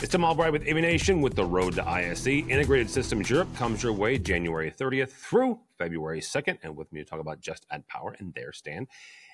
[0.00, 2.28] It's Tim Albright with AVNation with the Road to ISE.
[2.28, 6.58] Integrated Systems Europe comes your way January 30th through February 2nd.
[6.62, 8.86] And with me to talk about Just Add Power and their stand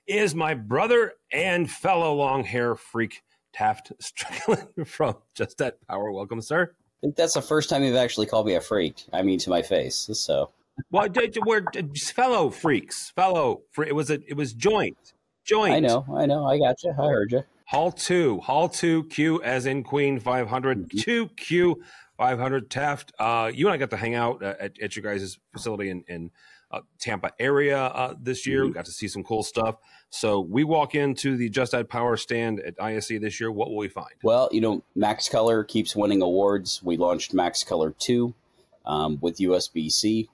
[0.07, 3.23] is my brother and fellow long hair freak,
[3.53, 6.11] Taft Stricklin from Just Add Power.
[6.11, 6.73] Welcome, sir.
[6.73, 9.05] I think that's the first time you've actually called me a freak.
[9.13, 10.09] I mean, to my face.
[10.15, 10.49] So,
[10.91, 11.07] well,
[11.45, 11.67] we're
[12.15, 13.61] fellow freaks, fellow.
[13.77, 15.13] It was a, it was joint,
[15.45, 15.75] joint.
[15.75, 16.91] I know, I know, I got you.
[16.91, 17.45] I heard you.
[17.65, 21.83] Hall two, Hall two, Q as in Queen, five hundred, two Q,
[22.17, 22.71] five hundred.
[22.71, 25.91] Taft, uh, you and I got to hang out uh, at, at your guys' facility
[25.91, 26.31] in, in
[26.71, 28.61] uh, Tampa area uh, this year.
[28.61, 28.69] Mm-hmm.
[28.69, 29.77] We got to see some cool stuff.
[30.11, 33.51] So we walk into the Just Add Power stand at ISE this year.
[33.51, 34.15] What will we find?
[34.23, 36.83] Well, you know, MaxColor keeps winning awards.
[36.83, 38.35] We launched MaxColor two
[38.85, 40.29] um, with USB C.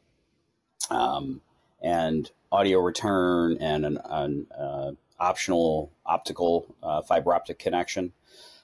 [0.91, 1.41] Um,
[1.83, 8.13] and audio return and an, an uh, optional optical uh, fiber optic connection.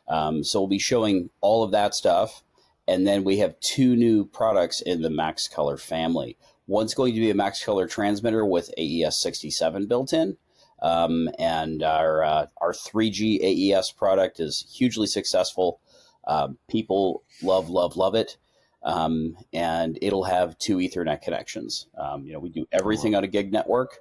[0.09, 2.43] Um, so we'll be showing all of that stuff.
[2.89, 6.37] And then we have two new products in the MaxColor family.
[6.69, 10.37] One's going to be a MaxColor transmitter with AES 67 built in.
[10.83, 15.81] Um, and our, uh, our 3G AES product is hugely successful.
[16.27, 18.37] Um, people love, love, love it.
[18.83, 21.89] Um, and it'll have two Ethernet connections.
[21.99, 23.99] Um, you know, we do everything on a gig network.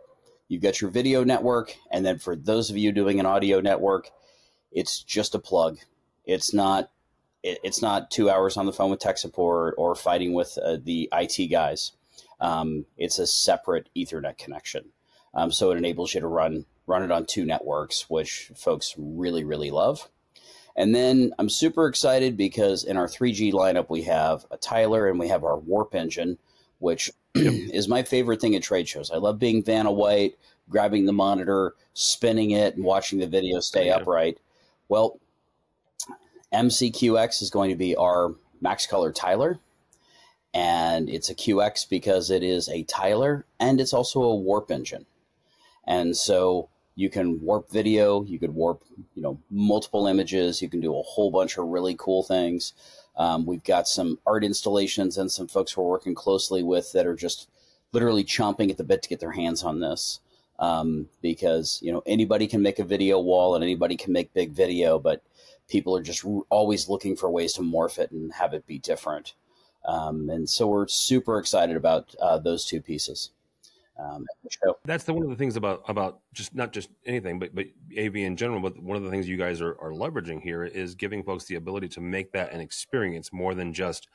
[0.48, 4.12] You've got your video network, and then for those of you doing an audio network,
[4.72, 5.80] it's just a plug.
[6.26, 6.92] It's not
[7.42, 10.78] it, it's not two hours on the phone with tech support or fighting with uh,
[10.84, 11.94] the IT guys.
[12.40, 14.90] Um, it's a separate Ethernet connection,
[15.34, 19.44] um, so it enables you to run run it on two networks, which folks really
[19.44, 20.10] really love.
[20.76, 25.18] And then I'm super excited because in our 3G lineup we have a tiler and
[25.18, 26.38] we have our Warp engine,
[26.86, 29.10] which is my favorite thing at trade shows.
[29.10, 30.38] I love being Vanna White,
[30.70, 33.96] grabbing the monitor, spinning it, and watching the video stay yeah.
[33.96, 34.38] upright.
[34.88, 35.20] Well,
[36.54, 39.60] MCQX is going to be our Max Color tiler.
[40.54, 45.08] And it's a QX because it is a tiler and it's also a warp engine.
[45.88, 48.84] And so you can warp video, you could warp,
[49.16, 52.74] you know, multiple images, you can do a whole bunch of really cool things.
[53.18, 57.16] Um, we've got some art installations and some folks we're working closely with that are
[57.16, 57.50] just
[57.92, 60.20] literally chomping at the bit to get their hands on this.
[60.58, 64.52] Um, because you know anybody can make a video wall and anybody can make big
[64.52, 65.22] video, but
[65.68, 69.34] people are just always looking for ways to morph it and have it be different.
[69.86, 73.32] Um, and so we're super excited about uh, those two pieces
[73.98, 74.26] um.
[74.84, 77.66] That's the one of the things about about just not just anything, but but
[77.98, 78.60] AV in general.
[78.60, 81.56] But one of the things you guys are, are leveraging here is giving folks the
[81.56, 84.08] ability to make that an experience more than just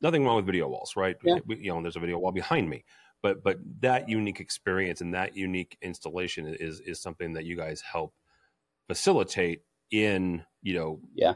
[0.00, 1.16] nothing wrong with video walls, right?
[1.24, 1.38] Yeah.
[1.46, 2.84] We, you know, there's a video wall behind me,
[3.22, 7.80] but but that unique experience and that unique installation is is something that you guys
[7.80, 8.12] help
[8.88, 9.62] facilitate
[9.92, 11.34] in you know yeah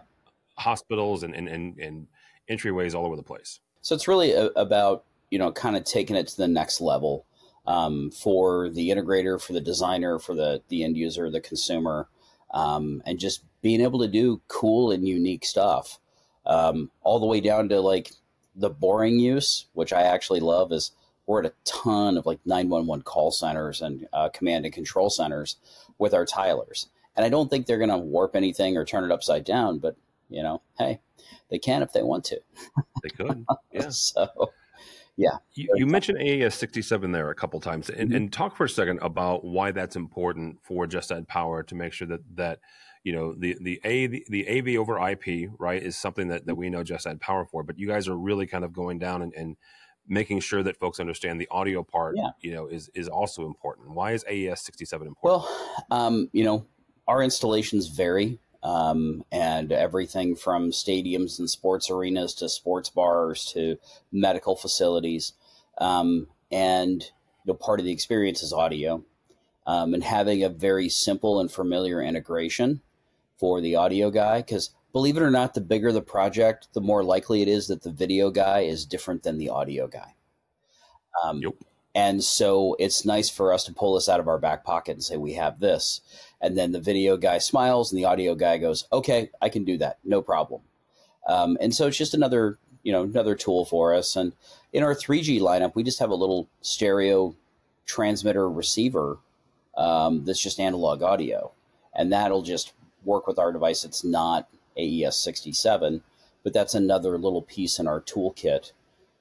[0.59, 2.07] hospitals and and and, and
[2.51, 3.61] entryways all over the place.
[3.81, 7.25] So it's really a, about you know kind of taking it to the next level
[7.66, 12.09] um, for the integrator, for the designer, for the the end user, the consumer,
[12.53, 15.99] um, and just being able to do cool and unique stuff,
[16.47, 18.12] um, all the way down to like
[18.54, 20.93] the boring use, which I actually love, is
[21.27, 25.56] we're at a ton of like 911 call centers and uh, command and control centers
[25.98, 26.88] with our tilers.
[27.16, 29.97] And I don't think they're going to warp anything or turn it upside down, but
[30.28, 31.00] you know, hey,
[31.50, 32.41] they can if they want to.
[33.03, 33.44] They could.
[33.72, 33.88] Yeah.
[33.91, 34.28] so
[35.16, 35.38] yeah.
[35.54, 38.16] You, you mentioned AES 67 there a couple times, and, mm-hmm.
[38.16, 41.93] and, talk for a second about why that's important for Just Add Power to make
[41.93, 42.60] sure that that
[43.03, 46.54] you know the the a the, the AV over IP right is something that that
[46.54, 49.22] we know Just Add Power for, but you guys are really kind of going down
[49.22, 49.56] and, and
[50.06, 52.16] making sure that folks understand the audio part.
[52.16, 52.31] Yeah.
[52.41, 53.91] you know, is is also important.
[53.91, 55.43] Why is AES 67 important?
[55.48, 56.66] Well, um, you know,
[57.09, 63.78] our installations vary um, and everything from stadiums and sports arenas to sports bars to
[64.10, 65.34] medical facilities.
[65.78, 69.04] Um, and you know, part of the experience is audio,
[69.69, 72.81] um, and having a very simple and familiar integration
[73.38, 74.38] for the audio guy.
[74.38, 77.83] Because believe it or not, the bigger the project, the more likely it is that
[77.83, 80.16] the video guy is different than the audio guy.
[81.22, 81.53] Um, yep.
[81.97, 85.03] And so it's nice for us to pull this out of our back pocket and
[85.03, 86.03] say, we have this.
[86.43, 89.78] And then the video guy smiles and the audio guy goes, okay, I can do
[89.78, 89.97] that.
[90.04, 90.60] No problem.
[91.27, 94.15] Um, and so it's just another, you know, another tool for us.
[94.15, 94.34] And
[94.75, 97.34] in our 3G lineup, we just have a little stereo
[97.87, 99.16] transmitter receiver
[99.78, 101.51] um, that's just analog audio.
[101.95, 102.75] And that'll just
[103.07, 103.87] work with our device.
[103.87, 106.03] It's not AES 67,
[106.45, 108.72] but that's another little piece in our toolkit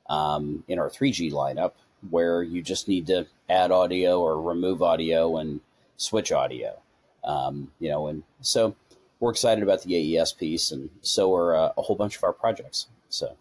[0.10, 1.72] um, in our 3G lineup
[2.10, 5.62] where you just need to add audio or remove audio and
[5.98, 6.78] switch audio.
[7.24, 8.76] Um, you know, and so
[9.20, 12.34] we're excited about the AES piece, and so are uh, a whole bunch of our
[12.34, 12.88] projects.
[13.10, 13.36] So,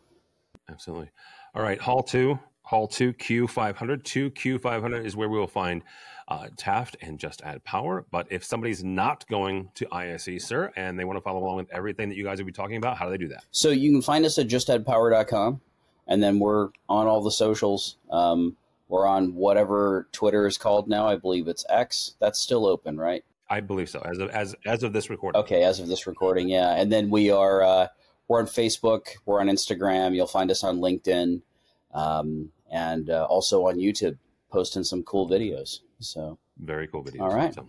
[0.71, 1.11] absolutely.
[1.55, 5.29] All right, Hall two, Hall two Q five hundred, two Q five hundred is where
[5.29, 5.83] we will find
[6.29, 8.07] uh, Taft and Just Add Power.
[8.11, 11.73] But if somebody's not going to ISE, sir, and they want to follow along with
[11.73, 13.45] everything that you guys will be talking about, how do they do that?
[13.51, 15.61] So you can find us at justaddpower.com,
[16.06, 17.97] and then we're on all the socials.
[18.11, 18.56] Um,
[18.89, 21.06] we're on whatever Twitter is called now.
[21.06, 22.15] I believe it's X.
[22.21, 23.25] That's still open, right?
[23.49, 24.01] I believe so.
[24.01, 25.41] As of as as of this recording.
[25.41, 26.75] Okay, as of this recording, yeah.
[26.75, 27.89] And then we are uh,
[28.29, 29.09] we're on Facebook.
[29.27, 30.15] We're on Instagram.
[30.15, 31.43] You'll find us on LinkedIn,
[31.93, 34.19] um, and uh, also on YouTube,
[34.51, 35.81] posting some cool videos.
[36.01, 37.21] So very cool videos.
[37.21, 37.55] All right.
[37.55, 37.69] So,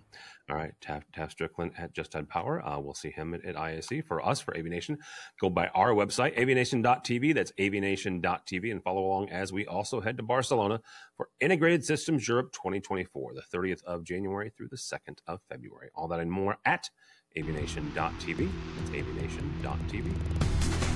[0.50, 2.66] all right, Taft, Taft Stricklin at Just Add Power.
[2.66, 4.04] Uh, we'll see him at, at ISE.
[4.08, 4.98] For us, for AVNation,
[5.42, 7.34] go by our website, avnation.tv.
[7.34, 10.82] That's avnation.tv, and follow along as we also head to Barcelona
[11.18, 15.90] for Integrated Systems Europe 2024, the 30th of January through the 2nd of February.
[15.96, 16.90] All that and more at
[17.36, 18.52] avnation.tv.
[18.78, 20.95] That's avnation.tv.